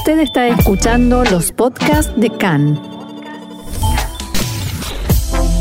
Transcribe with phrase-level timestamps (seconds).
[0.00, 2.80] Usted está escuchando los podcasts de CAN.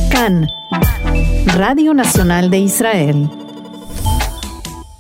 [0.10, 0.48] CAN,
[1.58, 3.30] Radio Nacional de Israel.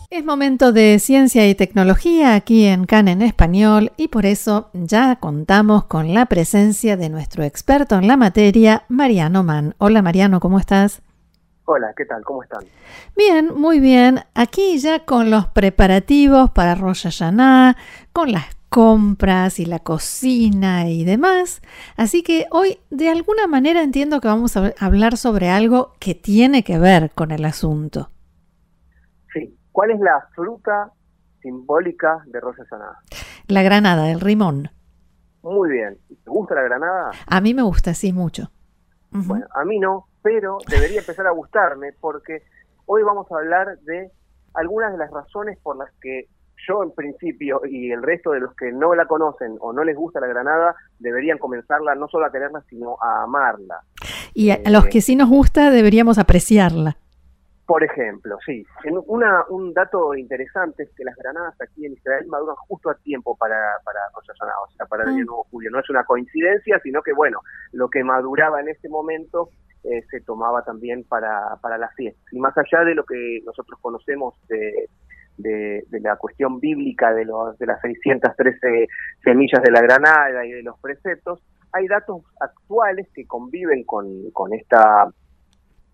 [0.09, 5.15] Es momento de ciencia y tecnología aquí en CAN en español y por eso ya
[5.15, 9.73] contamos con la presencia de nuestro experto en la materia, Mariano Mann.
[9.77, 11.01] Hola Mariano, ¿cómo estás?
[11.63, 12.23] Hola, ¿qué tal?
[12.25, 12.65] ¿Cómo están?
[13.15, 14.19] Bien, muy bien.
[14.33, 17.77] Aquí ya con los preparativos para Rosh Hashanah,
[18.11, 21.61] con las compras y la cocina y demás.
[21.97, 26.63] Así que hoy de alguna manera entiendo que vamos a hablar sobre algo que tiene
[26.63, 28.11] que ver con el asunto.
[29.33, 30.91] Sí, ¿cuál es la fruta
[31.41, 32.99] simbólica de Rosh Hashanah?
[33.47, 34.69] La granada, el rimón.
[35.41, 35.97] Muy bien.
[36.07, 37.11] ¿Te gusta la granada?
[37.25, 38.51] A mí me gusta, sí, mucho.
[39.11, 42.43] Bueno, a mí no, pero debería empezar a gustarme porque
[42.85, 44.11] hoy vamos a hablar de
[44.53, 46.27] algunas de las razones por las que
[46.67, 49.95] yo en principio y el resto de los que no la conocen o no les
[49.95, 53.81] gusta la granada deberían comenzarla no solo a quererla sino a amarla.
[54.33, 56.97] Y a, los eh, que sí nos gusta deberíamos apreciarla.
[57.65, 58.65] Por ejemplo, sí.
[59.05, 63.37] Una, un dato interesante es que las granadas aquí en Israel maduran justo a tiempo
[63.37, 65.13] para, para o sea, para el ah.
[65.13, 65.69] nuevo julio.
[65.69, 67.41] No es una coincidencia, sino que, bueno,
[67.73, 69.49] lo que maduraba en ese momento
[69.83, 72.19] eh, se tomaba también para, para la fiesta.
[72.31, 74.89] Y más allá de lo que nosotros conocemos de,
[75.41, 78.87] de, la cuestión bíblica de, los, de las 613
[79.23, 84.53] semillas de la granada y de los preceptos, hay datos actuales que conviven con, con
[84.53, 85.07] esta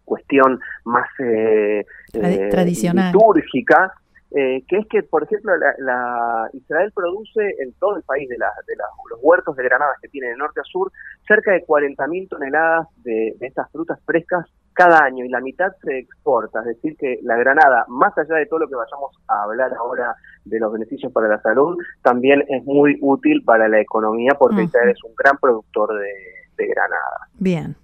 [0.04, 3.12] cuestión más eh, eh, tradicional.
[3.12, 3.94] litúrgica
[4.32, 8.76] eh, que es que, por ejemplo, la, Israel produce en todo el país de, de
[8.76, 10.92] los huertos de granadas que tiene de norte a sur
[11.26, 14.46] cerca de 40.000 toneladas de, estas frutas frescas
[14.76, 18.46] cada año y la mitad se exporta, es decir, que la granada, más allá de
[18.46, 22.64] todo lo que vayamos a hablar ahora de los beneficios para la salud, también es
[22.66, 26.12] muy útil para la economía porque Israel es un gran productor de,
[26.58, 27.28] de granada.
[27.40, 27.76] Bien.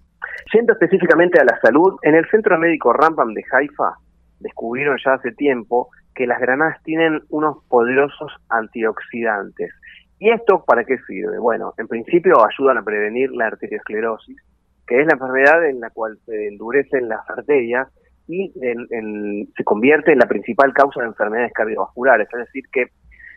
[0.54, 3.96] Yendo específicamente a la salud, en el Centro Médico Rambam de Haifa
[4.40, 9.72] descubrieron ya hace tiempo que las granadas tienen unos poderosos antioxidantes.
[10.20, 11.40] ¿Y esto para qué sirve?
[11.40, 14.38] Bueno, en principio ayudan a prevenir la arteriosclerosis,
[14.92, 17.88] que es la enfermedad en la cual se endurecen las arterias
[18.28, 22.28] y se convierte en la principal causa de enfermedades cardiovasculares.
[22.30, 22.88] Es decir, que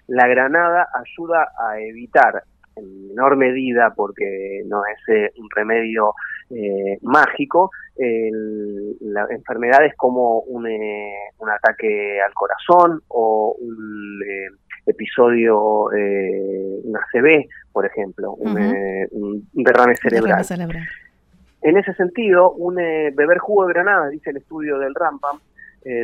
[0.09, 2.43] la granada ayuda a evitar
[2.75, 6.15] en menor medida, porque no es eh, un remedio
[6.51, 14.49] eh, mágico, la enfermedades como un, eh, un, ataque al corazón o un eh,
[14.87, 20.45] episodio, un ACV, por ejemplo, un, derrame cerebral.
[21.65, 25.41] En ese sentido, un beber jugo de granada, dice el estudio del Rampam,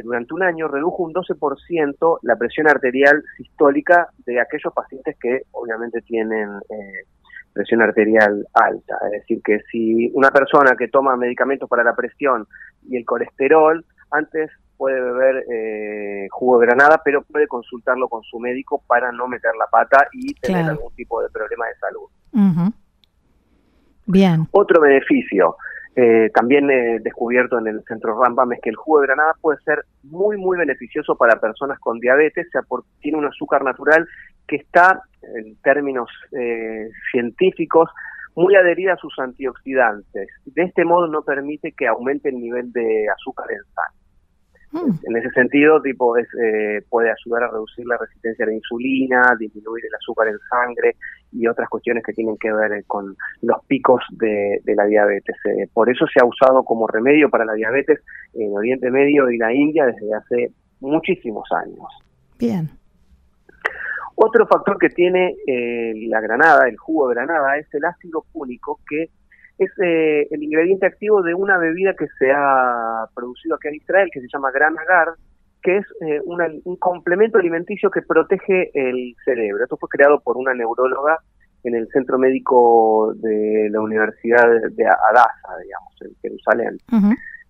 [0.03, 6.01] durante un año redujo un 12% la presión arterial sistólica de aquellos pacientes que obviamente
[6.03, 7.05] tienen eh,
[7.53, 8.97] presión arterial alta.
[9.07, 12.47] Es decir, que si una persona que toma medicamentos para la presión
[12.89, 18.39] y el colesterol, antes puede beber eh, jugo de granada, pero puede consultarlo con su
[18.39, 22.73] médico para no meter la pata y tener algún tipo de problema de salud.
[24.11, 24.47] Bien.
[24.53, 25.57] Otro beneficio,
[25.97, 29.59] eh, también he descubierto en el centro Rambam es que el jugo de granada puede
[29.65, 34.07] ser muy, muy beneficioso para personas con diabetes, o sea, porque tiene un azúcar natural
[34.47, 37.91] que está, en términos eh, científicos,
[38.37, 40.29] muy adherida a sus antioxidantes.
[40.47, 44.01] De este modo no permite que aumente el nivel de azúcar en sangre.
[44.73, 44.91] Mm.
[45.03, 49.23] En ese sentido, tipo, es, eh, puede ayudar a reducir la resistencia a la insulina,
[49.39, 50.97] disminuir el azúcar en sangre
[51.33, 55.37] y otras cuestiones que tienen que ver eh, con los picos de, la diabetes.
[55.47, 58.01] Eh, por eso se ha usado como remedio para la diabetes
[58.35, 61.89] en Oriente Medio y la India desde hace muchísimos años.
[62.39, 62.71] Bien.
[64.15, 65.35] Otro factor que tiene
[66.09, 69.09] la granada, el jugo de granada, es el ácido púnico que
[69.61, 74.09] es eh, el ingrediente activo de una bebida que se ha producido aquí en Israel,
[74.11, 75.09] que se llama Gran Agar,
[75.63, 79.63] que es eh, un complemento alimenticio que protege el cerebro.
[79.63, 81.19] Esto fue creado por una neuróloga
[81.63, 86.79] en el centro médico de la Universidad de Adasa, digamos, en Jerusalén.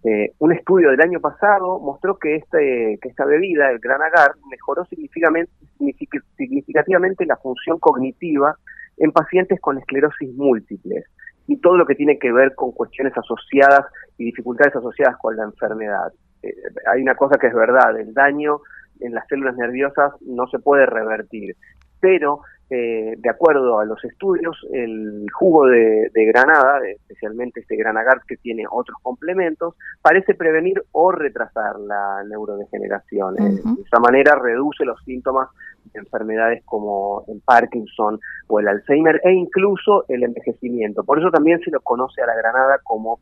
[0.03, 4.33] Eh, un estudio del año pasado mostró que, este, que esta bebida, el Gran Agar,
[4.51, 8.57] mejoró significativamente la función cognitiva
[8.97, 11.05] en pacientes con esclerosis múltiples
[11.51, 13.85] y todo lo que tiene que ver con cuestiones asociadas
[14.17, 16.13] y dificultades asociadas con la enfermedad.
[16.45, 16.55] Eh,
[16.87, 18.61] hay una cosa que es verdad, el daño
[19.01, 21.57] en las células nerviosas no se puede revertir,
[21.99, 28.37] pero eh, de acuerdo a los estudios, el jugo de, granada, especialmente este granagar que
[28.37, 33.35] tiene otros complementos, parece prevenir o retrasar la neurodegeneración.
[33.41, 35.49] Eh, de esa manera reduce los síntomas
[35.95, 41.03] enfermedades como el Parkinson o el Alzheimer e incluso el envejecimiento.
[41.03, 43.19] Por eso también se lo conoce a la granada como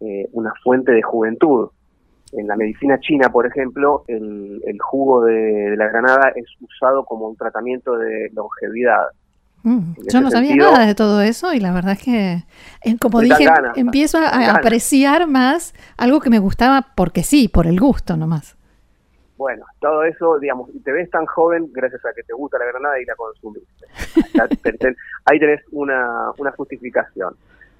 [0.00, 1.70] eh, una fuente de juventud.
[2.32, 7.36] En la medicina china, por ejemplo, el, jugo de, la granada es usado como un
[7.36, 9.06] tratamiento de longevidad.
[9.64, 12.44] Mm, yo no sabía nada de todo eso y la verdad es que,
[12.84, 13.46] eh, como dije,
[13.76, 18.56] empiezo a, apreciar más algo que me gustaba porque sí, por el gusto nomás.
[19.36, 22.66] Bueno, todo eso, digamos, y te ves tan joven gracias a que te gusta la
[22.66, 23.86] granada y la consumiste.
[25.24, 27.34] Ahí tenés una, una justificación.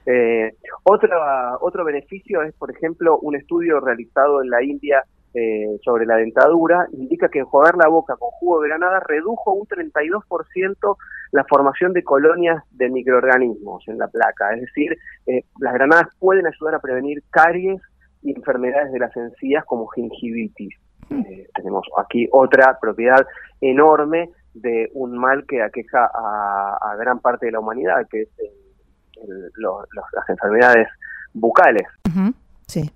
[0.07, 0.53] Eh,
[0.85, 5.05] otra, otro beneficio es, por ejemplo, un estudio realizado en la India
[5.35, 9.67] eh, sobre la dentadura, indica que enjuagar la boca con jugo de granada redujo un
[9.67, 10.97] 32%
[11.33, 14.53] la formación de colonias de microorganismos en la placa.
[14.55, 17.81] Es decir, eh, las granadas pueden ayudar a prevenir caries
[18.23, 20.75] y enfermedades de las encías como gingivitis.
[21.11, 23.27] Eh, tenemos aquí otra propiedad
[23.61, 28.29] enorme de un mal que aqueja a, gran parte de la humanidad, que es
[29.57, 30.89] las enfermedades
[31.33, 31.87] bucales.
[32.67, 32.91] Sí.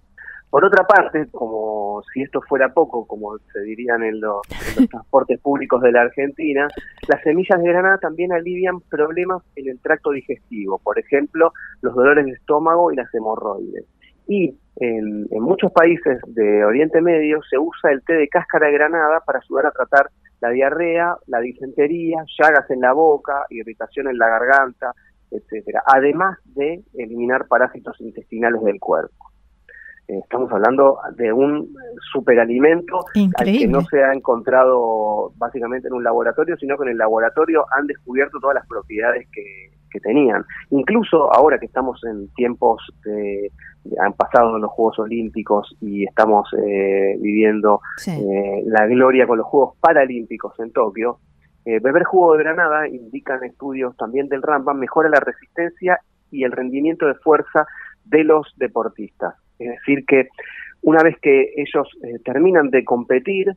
[0.48, 4.40] Por otra parte, como si esto fuera poco, como se dirían en los,
[4.90, 6.68] transportes públicos de la Argentina,
[7.08, 11.52] las semillas de granada también alivian problemas en el tracto digestivo, por ejemplo,
[11.82, 13.84] los dolores de estómago y las hemorroides.
[14.28, 19.20] Y en, muchos países de Oriente Medio se usa el té de cáscara de granada
[19.26, 24.28] para ayudar a tratar la diarrea, la disentería, llagas en la boca, irritación en la
[24.28, 24.92] garganta,
[25.30, 29.26] etcétera, además de eliminar parásitos intestinales del cuerpo.
[30.08, 31.74] Eh, estamos hablando de un
[32.12, 37.66] superalimento que no se ha encontrado básicamente en un laboratorio, sino que en el laboratorio
[37.76, 39.70] han descubierto todas las propiedades que,
[40.02, 40.44] tenían.
[40.72, 43.50] Incluso ahora que estamos en tiempos de,
[43.98, 49.74] han pasado los Juegos Olímpicos y estamos eh, viviendo eh, la gloria con los Juegos
[49.80, 51.20] Paralímpicos en Tokio,
[51.80, 57.06] beber jugo de granada, indican estudios también del Rambam, mejora la resistencia y el rendimiento
[57.06, 57.66] de fuerza
[58.04, 59.34] de los deportistas.
[59.58, 60.28] Es decir, que
[60.82, 63.56] una vez que ellos eh, terminan de competir,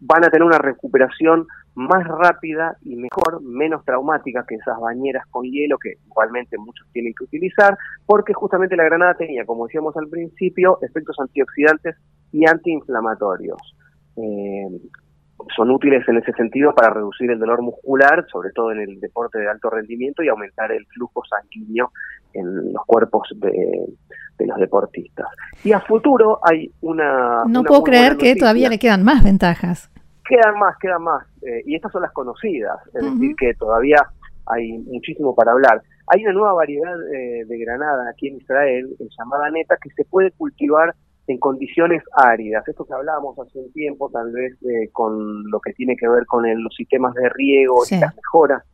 [0.00, 5.44] van a tener una recuperación más rápida y mejor, menos traumática que esas bañeras con
[5.44, 7.76] hielo que igualmente muchos tienen que utilizar,
[8.06, 11.96] porque justamente la granada tenía, como decíamos al principio, efectos antioxidantes
[12.32, 13.60] y antiinflamatorios.
[14.16, 14.68] Eh,
[15.54, 19.38] son útiles en ese sentido para reducir el dolor muscular, sobre todo en el deporte
[19.38, 21.92] de alto rendimiento, y aumentar el flujo sanguíneo
[22.32, 25.26] en los cuerpos de, los deportistas.
[25.64, 27.44] Y a futuro hay una...
[27.46, 29.90] No puedo creer que todavía le quedan más ventajas.
[30.26, 31.26] Quedan más, quedan más.
[31.42, 33.98] Eh, y estas son las conocidas, es decir, que todavía
[34.46, 35.82] hay muchísimo para hablar.
[36.06, 40.04] Hay una nueva variedad eh, de granada aquí en Israel, eh, llamada neta, que se
[40.04, 40.94] puede cultivar
[41.30, 42.66] en condiciones áridas.
[42.66, 44.56] Esto que hablábamos hace un tiempo, tal vez
[44.92, 48.64] con lo que tiene que ver con los sistemas de riego y las mejoras,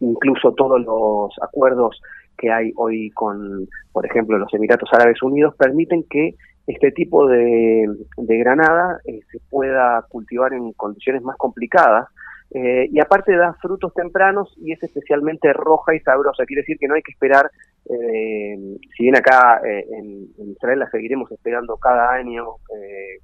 [0.00, 2.00] incluso todos los acuerdos
[2.36, 6.34] que hay hoy con, por ejemplo, los Emiratos Árabes Unidos, permiten que
[6.66, 7.86] este tipo de,
[8.16, 12.08] granada eh, se pueda cultivar en condiciones más complicadas.
[12.50, 16.44] Eh, y aparte da frutos tempranos y es especialmente roja y sabrosa.
[16.46, 17.50] Quiere decir que no hay que esperar,
[17.86, 18.56] eh,
[18.96, 22.44] si bien acá en, Israel la seguiremos esperando cada año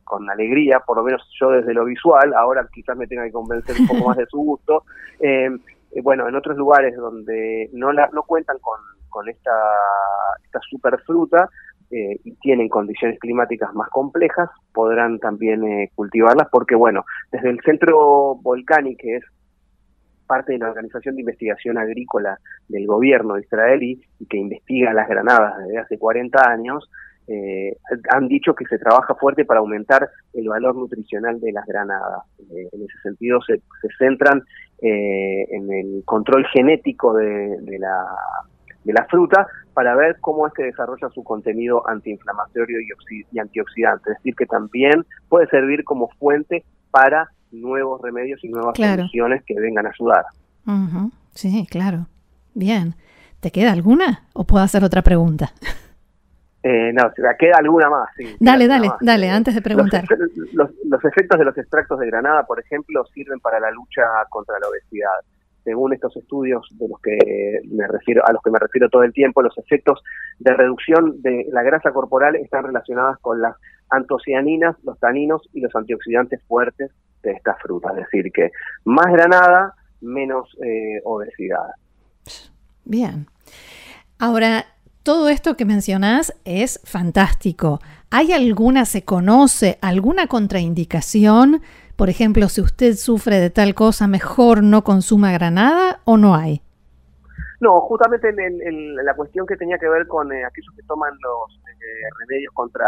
[0.05, 3.77] con alegría, por lo menos yo desde lo visual, ahora quizás me tenga que convencer
[3.81, 4.85] un poco más de su gusto.
[6.03, 8.79] bueno, en otros lugares donde no, la, no cuentan con,
[9.11, 9.53] con esta,
[10.45, 11.49] esta superfruta
[11.91, 17.59] eh, y tienen condiciones climáticas más complejas, podrán también eh, cultivarlas porque, bueno, desde el
[17.65, 19.25] Centro Volcánico, que es
[20.31, 25.59] parte de la Organización de Investigación Agrícola del gobierno israelí y que investiga las granadas
[25.59, 26.89] desde hace 40 años,
[27.27, 27.77] eh,
[28.13, 32.23] han dicho que se trabaja fuerte para aumentar el valor nutricional de las granadas.
[32.49, 33.61] en ese sentido se,
[33.99, 34.43] centran
[34.83, 38.07] en el control genético de, de, la,
[38.85, 44.11] de la fruta para ver cómo es que desarrolla su contenido antiinflamatorio y, antioxidante.
[44.11, 49.55] Es decir, que también puede servir como fuente para nuevos remedios y nuevas soluciones que
[49.59, 50.25] vengan a ayudar.
[51.35, 52.07] Sí, claro.
[52.55, 52.95] Bien.
[53.41, 55.53] ¿Te queda alguna o puedo hacer otra pregunta?
[56.63, 58.11] Eh, no, queda alguna más.
[58.39, 60.05] dale, dale, dale, eh, antes de preguntar.
[60.53, 64.59] los, los, efectos de los extractos de granada, por ejemplo, sirven para la lucha contra
[64.59, 65.09] la obesidad
[65.65, 69.13] según estos estudios de los que me refiero, a los que me refiero todo el
[69.13, 70.03] tiempo, los efectos
[70.39, 73.57] de reducción de la grasa corporal están relacionados con las
[73.91, 76.91] antocianinas, los taninos y los antioxidantes fuertes
[77.23, 77.91] de esta fruta.
[77.91, 78.51] Es decir, que
[78.85, 81.71] más granada, menos eh, obesidad.
[82.85, 83.27] Bien.
[84.19, 84.67] Ahora,
[85.03, 87.81] todo esto que mencionás es fantástico.
[88.11, 91.63] ¿Hay alguna, se conoce, alguna contraindicación
[92.01, 96.63] por ejemplo, si usted sufre de tal cosa, mejor no consuma granada o no hay?
[97.61, 98.33] No, justamente
[99.05, 102.87] la cuestión que tenía que ver con eh, aquellos que toman los eh, remedios contra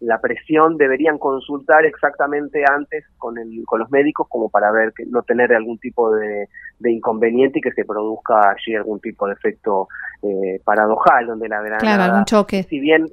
[0.00, 5.06] la presión deberían consultar exactamente antes con, el, con los médicos como para ver que
[5.06, 6.48] no tener algún tipo de,
[6.84, 9.88] inconveniente y que se produzca allí algún tipo de efecto
[10.22, 12.62] eh, paradojal donde la granada, claro, algún choque.
[12.64, 13.06] si bien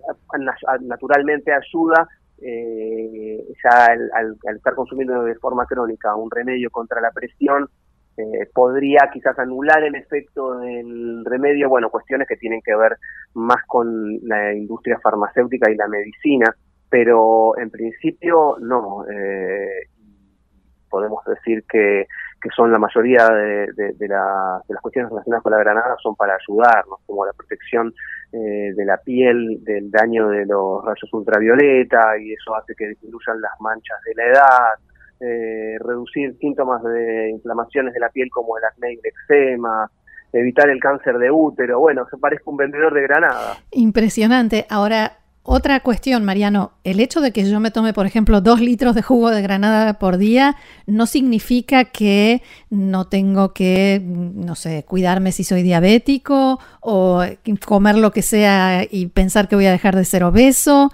[0.81, 2.07] naturalmente ayuda,
[2.41, 7.69] eh, ya al, estar consumiendo de forma crónica un remedio contra la presión,
[8.17, 12.97] eh, podría quizás anular el efecto del remedio, bueno, cuestiones que tienen que ver
[13.33, 16.55] más con la industria farmacéutica y la medicina,
[16.93, 19.03] pero en principio no.
[19.11, 19.87] Eh,
[20.91, 22.05] podemos decir que,
[22.39, 27.25] que, son la mayoría de, las cuestiones relacionadas con la granada son para ayudarnos, como
[27.25, 27.91] la protección
[28.31, 33.41] eh, de la piel del daño de los rayos ultravioleta y eso hace que disminuyan
[33.41, 34.73] las manchas de la edad,
[35.19, 39.89] eh, reducir síntomas de inflamaciones de la piel como el acné y el eczema,
[40.31, 41.79] evitar el cáncer de útero.
[41.79, 43.57] Bueno, se parece un vendedor de granada.
[43.71, 44.67] Impresionante.
[44.69, 48.95] Ahora, otra cuestión, Mariano, el hecho de que yo me tome, por ejemplo, dos litros
[48.95, 50.55] de jugo de granada por día
[50.87, 57.23] no significa que no tengo que, no sé, cuidarme si soy diabético o
[57.67, 60.91] comer lo que sea y pensar que voy a dejar de ser obeso.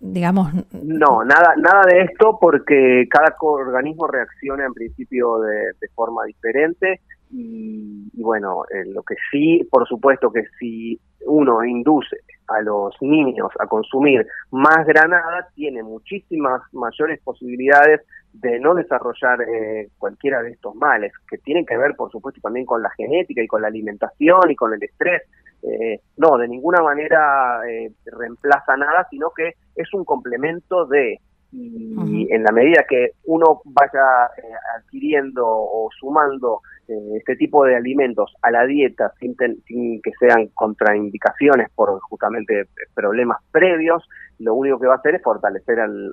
[0.00, 0.52] Digamos.
[0.72, 8.10] No, nada, nada de esto porque cada organismo reacciona en principio de, forma diferente y,
[8.14, 12.16] bueno, eh, lo que sí, por supuesto que si uno induce
[12.48, 19.88] a los niños a consumir más granada, tiene muchísimas mayores posibilidades de no desarrollar eh,
[19.98, 23.46] cualquiera de estos males, que tienen que ver, por supuesto, también con la genética y
[23.46, 25.22] con la alimentación y con el estrés.
[25.62, 31.20] Eh, no, de ninguna manera eh, reemplaza nada, sino que es un complemento de,
[31.52, 34.30] y, en la medida que uno vaya
[34.78, 40.48] adquiriendo o sumando eh, este tipo de alimentos a la dieta sin, sin, que sean
[40.54, 46.10] contraindicaciones por justamente problemas previos, lo único que va a hacer es fortalecer al,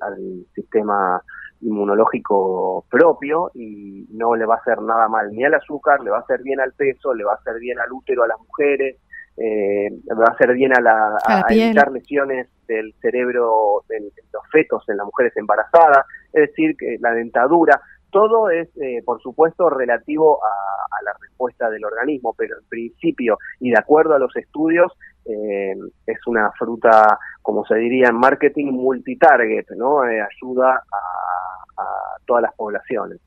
[0.53, 1.21] sistema
[1.61, 6.17] inmunológico propio y no le va a hacer nada mal ni al azúcar, le va
[6.17, 8.97] a hacer bien al peso, le va a hacer bien al útero a las mujeres,
[9.41, 14.97] eh, va a hacer bien a, la, evitar lesiones del cerebro de los fetos en
[14.97, 17.81] las mujeres embarazadas, es decir, que la dentadura,
[18.11, 23.69] todo es, eh, por supuesto, relativo a, la respuesta del organismo, pero en principio y
[23.69, 24.91] de acuerdo a los estudios,
[25.23, 25.73] eh,
[26.05, 30.03] es una fruta, como se diría en marketing, multitarget, ¿no?
[30.03, 31.85] Eh, ayuda a,
[32.25, 33.19] todas las poblaciones.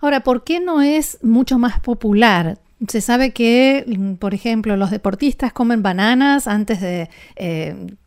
[0.00, 2.56] Ahora, ¿por qué no es mucho más popular?
[2.88, 7.08] Se sabe que, por ejemplo, los deportistas comen bananas antes de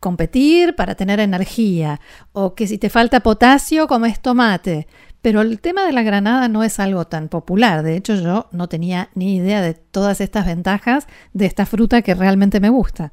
[0.00, 2.00] competir para tener energía,
[2.32, 4.86] o que si te falta potasio, comes tomate.
[5.26, 7.82] Pero el tema de la granada no es algo tan popular.
[7.82, 12.14] De hecho, yo no tenía ni idea de todas estas ventajas de esta fruta que
[12.14, 13.12] realmente me gusta.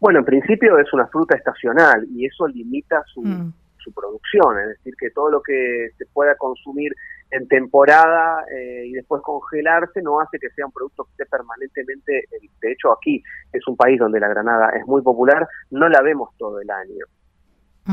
[0.00, 3.52] Bueno, en principio es una fruta estacional y eso limita su, mm.
[3.94, 4.58] producción.
[4.60, 6.92] Es decir, que todo lo que se pueda consumir
[7.30, 12.24] en temporada eh, y después congelarse no hace que sea un producto que esté permanentemente.
[12.60, 16.30] De hecho, aquí es un país donde la granada es muy popular, no la vemos
[16.38, 17.04] todo el año.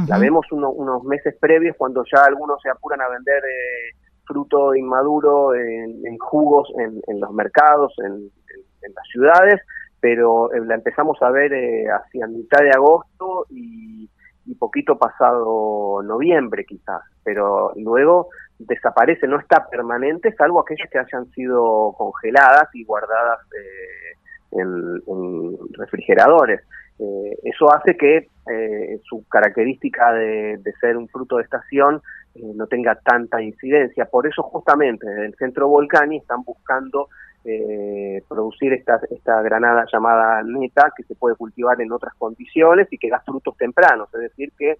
[0.07, 5.53] La vemos unos meses previos cuando ya algunos se apuran a vender eh, fruto inmaduro
[5.53, 8.31] en, jugos en, los mercados, en,
[8.81, 9.61] las ciudades,
[9.99, 14.09] pero eh, la empezamos a ver eh, hacia mitad de agosto y,
[14.59, 18.29] poquito pasado noviembre quizás, pero luego
[18.59, 23.39] desaparece, no está permanente, salvo aquellas que hayan sido congeladas y guardadas
[24.51, 26.61] en refrigeradores.
[26.99, 32.01] Eh, eso hace que eh, su característica de, ser un fruto de estación
[32.35, 34.05] eh, no tenga tanta incidencia.
[34.05, 37.09] Por eso justamente desde el centro Volcani están buscando
[38.29, 43.09] producir esta, esta granada llamada neta que se puede cultivar en otras condiciones y que
[43.09, 44.77] da frutos tempranos, es decir que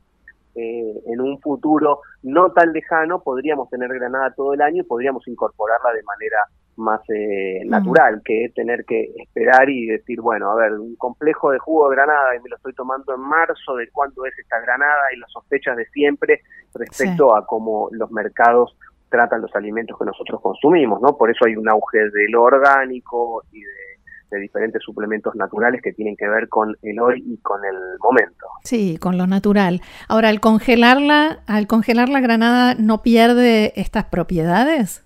[0.56, 5.92] en un futuro no tan lejano podríamos tener granada todo el año y podríamos incorporarla
[5.94, 6.38] de manera
[6.76, 11.60] más eh, natural que tener que esperar y decir, bueno, a ver, un complejo de
[11.60, 15.04] jugo de granada y me lo estoy tomando en marzo, de cuándo es esta granada
[15.16, 16.42] y las sospechas de siempre
[16.74, 18.76] respecto a cómo los mercados
[19.10, 21.16] tratan los alimentos que nosotros consumimos, ¿no?
[21.16, 23.93] Por eso hay un auge de lo orgánico y de,
[24.34, 28.48] de diferentes suplementos naturales que tienen que ver con el hoy y con el momento.
[28.64, 29.82] Sí, con lo natural.
[30.10, 35.06] Ahora, al congelarla, al congelar la granada, ¿no pierde estas propiedades?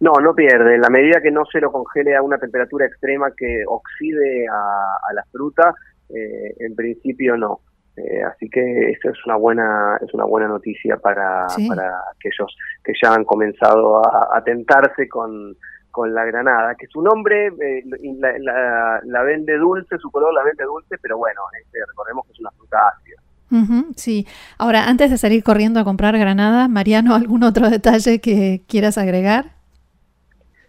[0.00, 0.76] No, no pierde.
[0.76, 5.12] En la medida que no se lo congele a una temperatura extrema que oxide a,
[5.14, 5.74] la fruta,
[6.08, 7.60] eh, en principio no.
[7.96, 12.92] Eh, así que eso es una buena es una buena noticia para, para aquellos que
[13.02, 15.56] ya han comenzado a, tentarse con,
[15.90, 17.82] con la granada, que su nombre eh,
[18.18, 22.40] la, la, vende dulce, su color la vende dulce, pero bueno, este, recordemos que es
[22.40, 23.92] una fruta ácida.
[23.96, 24.26] sí,
[24.58, 29.52] ahora antes de salir corriendo a comprar granadas, Mariano, ¿algún otro detalle que quieras agregar?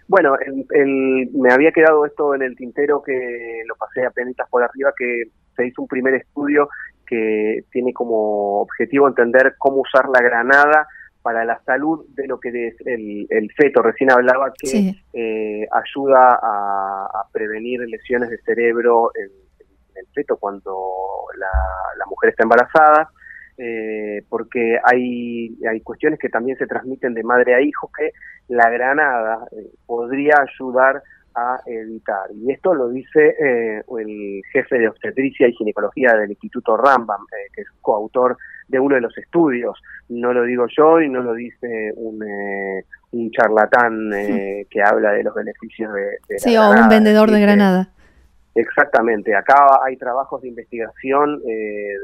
[0.08, 0.36] Bueno,
[1.34, 5.24] me había quedado esto en el tintero que lo pasé a penitas por arriba, que
[5.56, 6.68] se hizo un primer estudio
[7.08, 10.88] que tiene como objetivo entender cómo usar la granada
[11.22, 13.82] para la salud de lo que es el, feto.
[13.82, 19.30] Recién hablaba que eh, ayuda a, prevenir lesiones de cerebro en,
[19.96, 20.72] el feto cuando
[21.38, 23.10] la, mujer está embarazada,
[23.58, 28.12] eh, porque hay, hay cuestiones que también se transmiten de madre a hijo que
[28.48, 31.02] la granada eh, podría ayudar
[31.36, 32.30] a evitar.
[32.34, 37.50] Y esto lo dice eh, el jefe de obstetricia y ginecología del Instituto Rambam, eh,
[37.54, 38.38] que es coautor
[38.72, 39.78] de uno de los estudios.
[40.10, 44.10] No lo digo yo y no lo dice un, eh, un charlatán
[44.70, 47.90] que habla de los beneficios de, de Sí, o un vendedor de Granada.
[48.56, 49.36] Exactamente.
[49.36, 51.96] Acá hay trabajos de investigación de,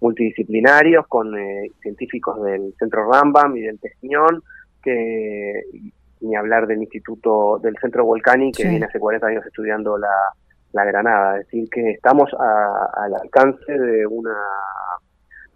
[0.00, 1.32] multidisciplinarios con
[1.80, 4.42] científicos del Centro Rambam y del Tejiñón
[4.82, 5.62] que
[6.20, 10.08] ni hablar del Instituto del Centro Volcani, que viene hace 40 años estudiando la,
[10.72, 11.38] la granada.
[11.38, 14.36] Es decir, que estamos al alcance de una,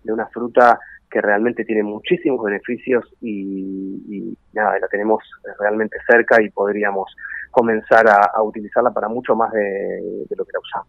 [0.07, 0.79] de una fruta
[1.11, 5.23] que realmente tiene muchísimos beneficios y, nada, la tenemos
[5.59, 7.15] realmente cerca y podríamos
[7.51, 10.89] comenzar a, utilizarla para mucho más de, lo que la usamos.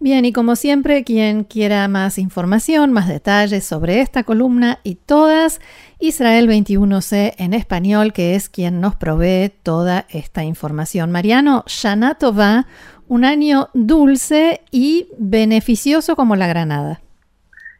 [0.00, 5.60] Bien, y como siempre, quien quiera más información, más detalles sobre esta columna y todas,
[5.98, 11.10] Israel 21C en español, que es quien nos provee toda esta información.
[11.10, 12.66] Mariano, Shanato va
[13.08, 17.00] un año dulce y beneficioso como la granada.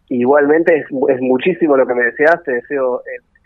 [0.09, 3.03] Igualmente es, es muchísimo lo que me deseas, te deseo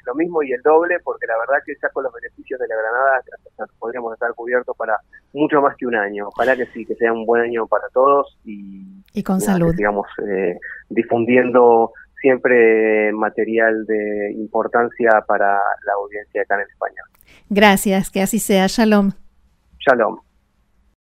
[0.07, 2.77] lo mismo y el doble, porque la verdad que ya con los beneficios de la
[2.77, 3.23] granada
[3.79, 4.99] podríamos estar cubiertos para
[5.33, 6.29] mucho más que un año.
[6.29, 9.75] Ojalá que sí, que sea un buen año para todos y, y con salud.
[9.77, 10.59] digamos, eh,
[10.89, 17.07] difundiendo siempre material de importancia para la audiencia acá en español.
[17.51, 18.67] Gracias, que así sea.
[18.69, 19.13] Shalom.
[19.79, 20.32] Shalom.